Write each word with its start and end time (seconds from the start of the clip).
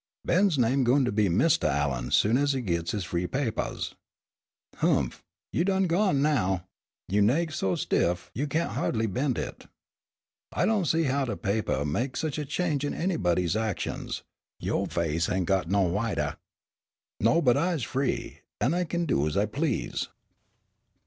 "Ben's 0.25 0.57
name 0.57 0.83
goin' 0.83 1.05
to 1.05 1.11
be 1.11 1.29
Mistah 1.29 1.69
Allen 1.69 2.09
soon's 2.09 2.53
he 2.53 2.61
gits 2.61 2.89
his 2.89 3.03
free 3.03 3.27
papahs." 3.27 3.93
"Oomph! 4.83 5.21
You 5.53 5.63
done 5.63 5.85
gone 5.85 6.23
now! 6.23 6.65
Yo' 7.07 7.21
naik 7.21 7.51
so 7.51 7.75
stiff 7.75 8.31
you 8.33 8.47
can't 8.47 8.71
ha'dly 8.71 9.05
ben' 9.05 9.37
it. 9.37 9.67
I 10.51 10.65
don' 10.65 10.85
see 10.85 11.03
how 11.03 11.25
dat 11.25 11.43
papah 11.43 11.85
mek 11.87 12.17
sich 12.17 12.39
a 12.39 12.45
change 12.45 12.83
in 12.83 12.95
anybody's 12.95 13.55
actions. 13.55 14.23
Yo' 14.59 14.87
face 14.87 15.29
ain' 15.29 15.45
got 15.45 15.69
no 15.69 15.83
whitah." 15.87 16.39
"No, 17.19 17.39
but 17.39 17.55
I's 17.55 17.83
free, 17.83 18.39
an' 18.59 18.73
I 18.73 18.85
kin 18.85 19.05
do 19.05 19.27
as 19.27 19.37
I 19.37 19.45
please." 19.45 20.07